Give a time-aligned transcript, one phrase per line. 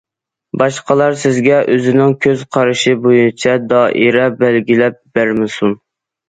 [0.59, 5.79] باشقىلار سىزگە ئۆزىنىڭ كۆز قارىشى بويىچە دائىرە بەلگىلەپ بەرمىسۇن.